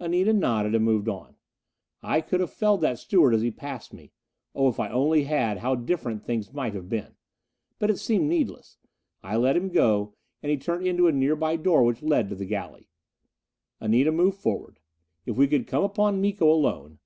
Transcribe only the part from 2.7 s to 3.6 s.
that steward as he